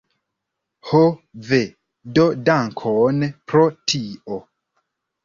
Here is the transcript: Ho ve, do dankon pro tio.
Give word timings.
Ho 0.91 1.01
ve, 1.49 1.59
do 2.19 2.25
dankon 2.47 3.21
pro 3.53 3.67
tio. 3.93 4.39